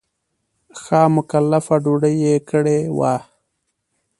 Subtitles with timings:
[0.81, 3.15] ښه مکلفه ډوډۍ یې کړې وه.